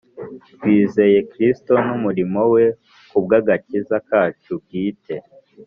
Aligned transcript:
twizeye 0.53 1.19
Kristo 1.31 1.73
n’umurimo 1.85 2.41
we 2.53 2.65
ku 3.09 3.17
bw'agakiza 3.23 3.95
kacu 4.09 4.51
bwite, 4.63 5.15